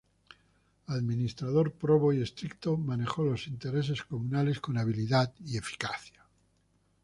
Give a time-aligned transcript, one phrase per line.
[0.87, 6.25] Administrador probo y estricto, manejo los intereses comunales con habilidad y eficacia.